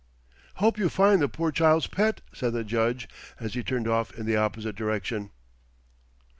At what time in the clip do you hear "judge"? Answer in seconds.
2.63-3.07